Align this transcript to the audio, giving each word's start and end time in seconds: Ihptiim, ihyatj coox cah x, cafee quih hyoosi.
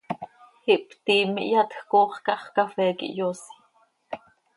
Ihptiim, 0.75 1.33
ihyatj 1.43 1.75
coox 1.91 2.13
cah 2.25 2.41
x, 2.45 2.47
cafee 2.55 2.97
quih 2.97 3.13
hyoosi. 3.17 3.53